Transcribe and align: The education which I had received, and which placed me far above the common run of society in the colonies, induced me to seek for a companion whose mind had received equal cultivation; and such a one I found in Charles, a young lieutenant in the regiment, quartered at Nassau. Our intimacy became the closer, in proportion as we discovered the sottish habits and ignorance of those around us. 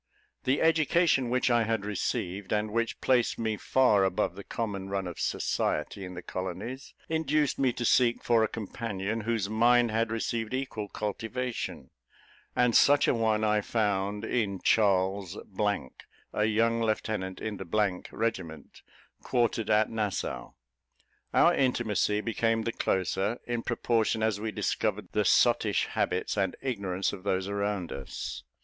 The 0.45 0.63
education 0.63 1.29
which 1.29 1.51
I 1.51 1.61
had 1.65 1.85
received, 1.85 2.51
and 2.51 2.71
which 2.71 2.99
placed 3.01 3.37
me 3.37 3.55
far 3.55 4.03
above 4.03 4.33
the 4.33 4.43
common 4.43 4.89
run 4.89 5.05
of 5.05 5.19
society 5.19 6.03
in 6.03 6.15
the 6.15 6.23
colonies, 6.23 6.95
induced 7.07 7.59
me 7.59 7.71
to 7.73 7.85
seek 7.85 8.23
for 8.23 8.43
a 8.43 8.47
companion 8.47 9.21
whose 9.21 9.47
mind 9.47 9.91
had 9.91 10.09
received 10.09 10.55
equal 10.55 10.87
cultivation; 10.87 11.91
and 12.55 12.75
such 12.75 13.07
a 13.07 13.13
one 13.13 13.43
I 13.43 13.61
found 13.61 14.25
in 14.25 14.59
Charles, 14.63 15.37
a 16.33 16.45
young 16.45 16.81
lieutenant 16.81 17.39
in 17.39 17.57
the 17.57 18.03
regiment, 18.11 18.81
quartered 19.21 19.69
at 19.69 19.91
Nassau. 19.91 20.53
Our 21.31 21.53
intimacy 21.53 22.21
became 22.21 22.63
the 22.63 22.71
closer, 22.71 23.37
in 23.45 23.61
proportion 23.61 24.23
as 24.23 24.39
we 24.39 24.51
discovered 24.51 25.09
the 25.11 25.25
sottish 25.25 25.85
habits 25.85 26.37
and 26.39 26.55
ignorance 26.59 27.13
of 27.13 27.21
those 27.21 27.47
around 27.47 27.91
us. 27.91 28.41